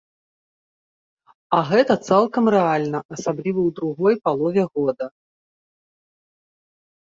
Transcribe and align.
А 1.57 1.59
гэта 1.71 1.93
цалкам 2.07 2.45
рэальна, 2.57 2.99
асабліва 3.17 3.59
ў 3.67 3.69
другой 3.81 4.15
палове 4.25 4.63
года. 4.81 5.13